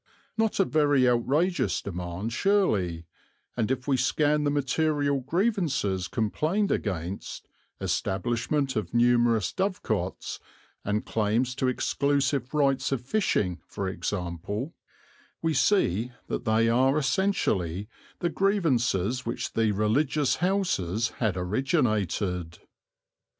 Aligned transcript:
Not 0.35 0.59
a 0.59 0.65
very 0.65 1.07
outrageous 1.07 1.79
demand 1.79 2.33
surely; 2.33 3.05
and 3.55 3.69
if 3.69 3.87
we 3.87 3.97
scan 3.97 4.45
the 4.45 4.49
material 4.49 5.19
grievances 5.19 6.07
complained 6.07 6.71
against 6.71 7.47
establishment 7.79 8.75
of 8.75 8.95
numerous 8.95 9.53
dovecots, 9.53 10.39
and 10.83 11.05
claims 11.05 11.53
to 11.53 11.67
exclusive 11.67 12.51
rights 12.51 12.91
of 12.91 13.01
fishing, 13.05 13.61
for 13.67 13.87
example 13.87 14.73
we 15.39 15.53
see 15.53 16.11
that 16.25 16.45
they 16.45 16.67
are 16.67 16.97
essentially 16.97 17.87
the 18.21 18.29
grievances 18.29 19.23
which 19.23 19.53
the 19.53 19.71
religious 19.71 20.37
houses 20.37 21.09
had 21.19 21.37
originated. 21.37 22.57